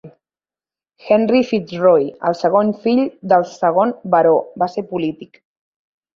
[1.07, 3.03] Henry FitzRoy, el segon fill
[3.35, 4.35] del segon baró,
[4.65, 5.41] va ser polític.